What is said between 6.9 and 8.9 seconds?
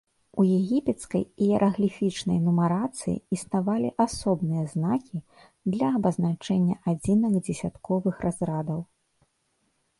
адзінак дзесятковых разрадаў.